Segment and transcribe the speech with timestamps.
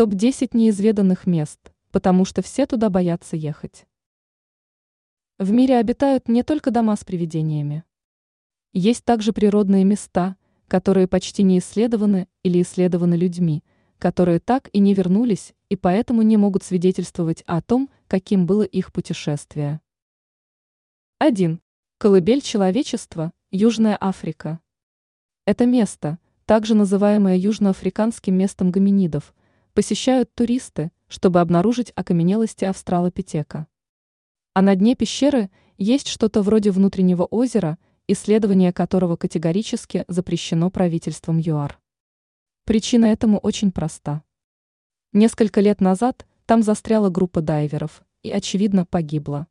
[0.00, 3.86] Топ-10 неизведанных мест, потому что все туда боятся ехать.
[5.38, 7.84] В мире обитают не только дома с привидениями.
[8.72, 10.36] Есть также природные места,
[10.68, 13.62] которые почти не исследованы или исследованы людьми,
[13.98, 18.94] которые так и не вернулись и поэтому не могут свидетельствовать о том, каким было их
[18.94, 19.82] путешествие.
[21.18, 21.60] 1.
[21.98, 24.60] Колыбель человечества, Южная Африка.
[25.44, 29.34] Это место, также называемое южноафриканским местом гоминидов,
[29.80, 33.66] посещают туристы, чтобы обнаружить окаменелости австралопитека.
[34.52, 41.80] А на дне пещеры есть что-то вроде внутреннего озера, исследование которого категорически запрещено правительством ЮАР.
[42.66, 44.22] Причина этому очень проста.
[45.14, 49.46] Несколько лет назад там застряла группа дайверов и, очевидно, погибла.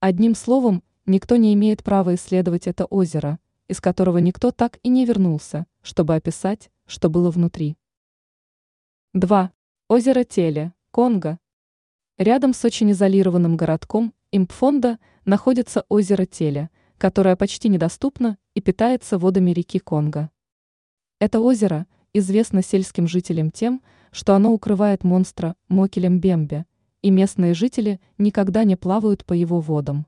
[0.00, 3.38] Одним словом, никто не имеет права исследовать это озеро,
[3.68, 7.76] из которого никто так и не вернулся, чтобы описать, что было внутри.
[9.18, 9.50] 2.
[9.88, 11.38] Озеро Теле, Конго.
[12.18, 19.52] Рядом с очень изолированным городком Импфонда находится озеро Теле, которое почти недоступно и питается водами
[19.52, 20.30] реки Конго.
[21.18, 26.66] Это озеро известно сельским жителям тем, что оно укрывает монстра Мокелем Бембе,
[27.00, 30.06] и местные жители никогда не плавают по его водам.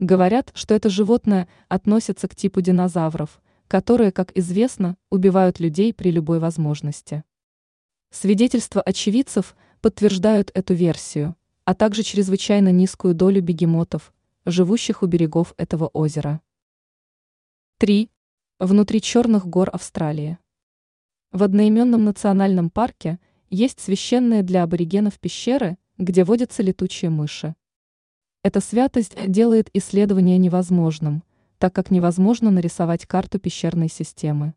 [0.00, 6.40] Говорят, что это животное относится к типу динозавров, которые, как известно, убивают людей при любой
[6.40, 7.22] возможности.
[8.10, 14.14] Свидетельства очевидцев подтверждают эту версию, а также чрезвычайно низкую долю бегемотов,
[14.46, 16.40] живущих у берегов этого озера.
[17.76, 18.10] 3.
[18.58, 20.38] Внутри Черных гор Австралии.
[21.32, 23.20] В одноименном национальном парке
[23.50, 27.54] есть священные для аборигенов пещеры, где водятся летучие мыши.
[28.42, 31.22] Эта святость делает исследование невозможным,
[31.58, 34.54] так как невозможно нарисовать карту пещерной системы.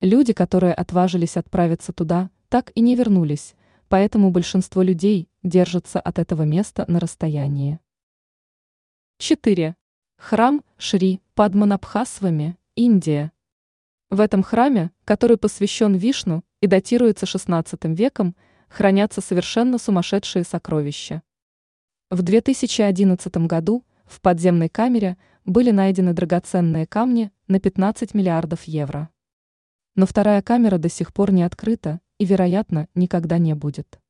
[0.00, 3.56] Люди, которые отважились отправиться туда, так и не вернулись,
[3.88, 7.80] поэтому большинство людей держатся от этого места на расстоянии.
[9.18, 9.74] 4.
[10.18, 13.32] Храм Шри Падманабхасвами, Индия.
[14.08, 18.36] В этом храме, который посвящен Вишну и датируется XVI веком,
[18.68, 21.24] хранятся совершенно сумасшедшие сокровища.
[22.08, 29.10] В 2011 году в подземной камере были найдены драгоценные камни на 15 миллиардов евро.
[29.96, 34.00] Но вторая камера до сих пор не открыта, и, вероятно, никогда не будет.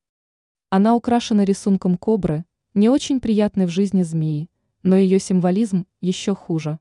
[0.71, 4.49] Она украшена рисунком кобры, не очень приятной в жизни змеи,
[4.85, 6.79] но ее символизм еще хуже.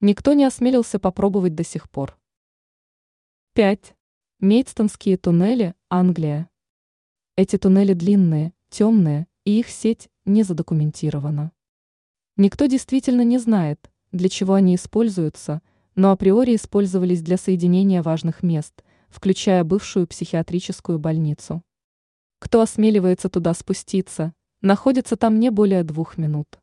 [0.00, 2.16] Никто не осмелился попробовать до сих пор.
[3.54, 3.96] 5.
[4.38, 6.48] Мейдстонские туннели, Англия.
[7.34, 11.50] Эти туннели длинные, темные, и их сеть не задокументирована.
[12.36, 15.60] Никто действительно не знает, для чего они используются,
[15.96, 18.84] но априори использовались для соединения важных мест,
[19.16, 21.62] включая бывшую психиатрическую больницу.
[22.38, 26.60] Кто осмеливается туда спуститься, находится там не более двух минут.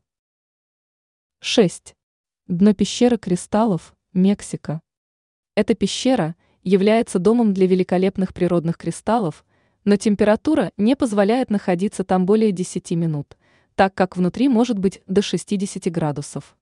[1.40, 1.96] 6.
[2.46, 4.82] Дно пещеры кристаллов, Мексика.
[5.56, 9.44] Эта пещера является домом для великолепных природных кристаллов,
[9.82, 13.36] но температура не позволяет находиться там более 10 минут,
[13.74, 16.56] так как внутри может быть до 60 градусов.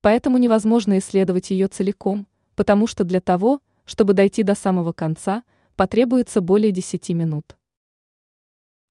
[0.00, 5.42] Поэтому невозможно исследовать ее целиком, потому что для того, чтобы дойти до самого конца,
[5.74, 7.56] потребуется более 10 минут.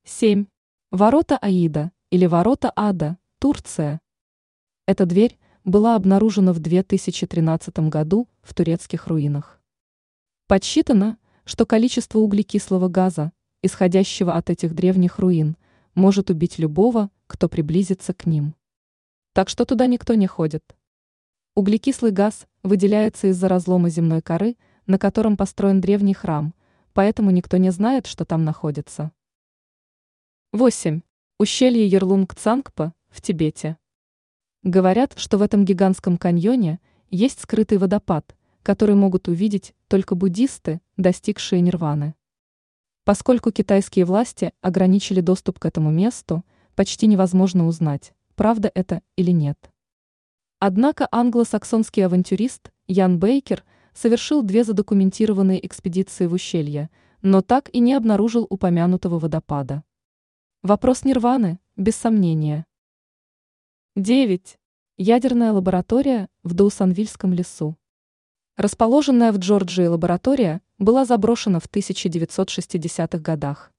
[0.04, 0.46] 7.
[0.92, 4.02] Ворота Аида или Ворота Ада, Турция.
[4.86, 9.62] Эта дверь была обнаружена в 2013 году в турецких руинах.
[10.48, 13.32] Подсчитано, что количество углекислого газа,
[13.64, 15.56] исходящего от этих древних руин,
[15.96, 18.54] может убить любого, кто приблизится к ним.
[19.32, 20.76] Так что туда никто не ходит.
[21.56, 24.58] Углекислый газ выделяется из-за разлома земной коры–
[24.90, 26.56] на котором построен древний храм,
[26.94, 29.12] поэтому никто не знает, что там находится.
[30.52, 31.02] 8.
[31.38, 33.78] Ущелье Ерлунг-Цангпа в Тибете.
[34.64, 36.80] Говорят, что в этом гигантском каньоне
[37.12, 42.16] есть скрытый водопад, который могут увидеть только буддисты, достигшие нирваны.
[43.04, 46.44] Поскольку китайские власти ограничили доступ к этому месту,
[46.74, 49.70] почти невозможно узнать, правда это или нет.
[50.58, 53.64] Однако англосаксонский авантюрист Ян Бейкер–
[53.94, 56.90] совершил две задокументированные экспедиции в ущелье,
[57.22, 59.84] но так и не обнаружил упомянутого водопада.
[60.62, 62.66] Вопрос Нирваны, без сомнения.
[63.96, 64.58] 9.
[64.98, 67.78] Ядерная лаборатория в Доусанвильском лесу.
[68.56, 73.72] Расположенная в Джорджии лаборатория была заброшена в 1960-х годах.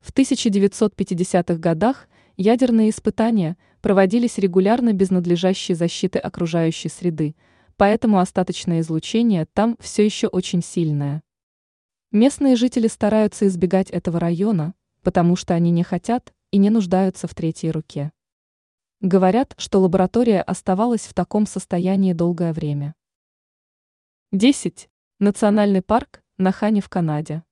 [0.00, 7.36] В 1950-х годах ядерные испытания проводились регулярно без надлежащей защиты окружающей среды–
[7.80, 11.22] поэтому остаточное излучение там все еще очень сильное.
[12.12, 17.34] Местные жители стараются избегать этого района, потому что они не хотят и не нуждаются в
[17.34, 18.12] третьей руке.
[19.00, 22.94] Говорят, что лаборатория оставалась в таком состоянии долгое время.
[24.32, 24.90] 10.
[25.18, 27.44] Национальный парк Нахани в Канаде.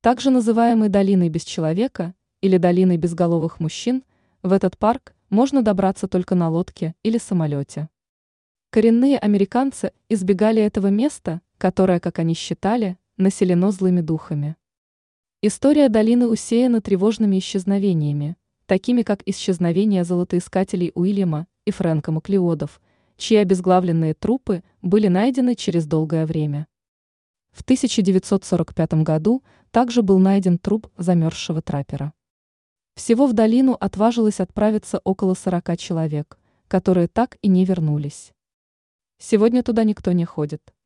[0.00, 4.02] Также называемый долиной без человека или долиной безголовых мужчин,
[4.42, 7.90] в этот парк можно добраться только на лодке или самолете.
[8.74, 14.56] Коренные американцы избегали этого места, которое, как они считали, населено злыми духами.
[15.42, 18.34] История долины усеяна тревожными исчезновениями,
[18.64, 22.80] такими как исчезновение золотоискателей Уильяма и Фрэнка Маклеодов,
[23.18, 26.66] чьи обезглавленные трупы были найдены через долгое время.
[27.50, 32.14] В 1945 году также был найден труп замерзшего траппера.
[32.94, 38.32] Всего в долину отважилось отправиться около 40 человек, которые так и не вернулись.
[39.24, 40.74] Сегодня туда никто не ходит.